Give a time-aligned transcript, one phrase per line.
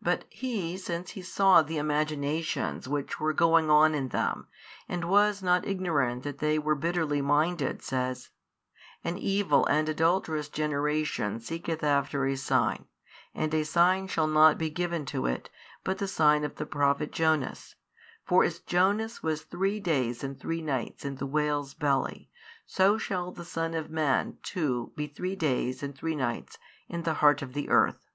[0.00, 4.46] But He since He saw the imaginations which were going on in them,
[4.88, 8.30] and was not ignorant that they were bitterly minded, says,
[9.02, 12.84] An evil and adulterous generation seeketh after a sign,
[13.34, 15.50] and a sign shall not be given to it,
[15.82, 17.74] but the sign of the prophet Jonas;
[18.24, 22.30] for as Jonas was three days and three nights in the |605 whale's belly,
[22.66, 26.56] so shall the Son of man too be three days and three nights
[26.88, 28.10] in the heart of the earth.